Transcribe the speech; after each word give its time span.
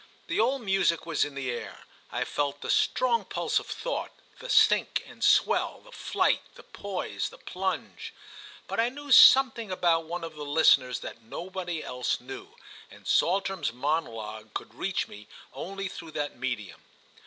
The 0.25 0.39
old 0.39 0.63
music 0.63 1.05
was 1.05 1.23
in 1.23 1.35
the 1.35 1.51
air; 1.51 1.83
I 2.11 2.23
felt 2.23 2.61
the 2.61 2.71
strong 2.71 3.23
pulse 3.23 3.59
of 3.59 3.67
thought, 3.67 4.09
the 4.39 4.49
sink 4.49 5.03
and 5.05 5.23
swell, 5.23 5.79
the 5.81 5.91
flight, 5.91 6.41
the 6.55 6.63
poise, 6.63 7.29
the 7.29 7.37
plunge; 7.37 8.11
but 8.67 8.79
I 8.79 8.89
knew 8.89 9.11
something 9.11 9.71
about 9.71 10.05
one 10.05 10.23
of 10.23 10.33
the 10.33 10.43
listeners 10.43 11.01
that 11.01 11.21
nobody 11.21 11.83
else 11.83 12.19
knew, 12.19 12.55
and 12.89 13.05
Saltram's 13.07 13.71
monologue 13.71 14.55
could 14.55 14.73
reach 14.73 15.07
me 15.07 15.27
only 15.53 15.87
through 15.87 16.13
that 16.13 16.35
medium. 16.35 16.81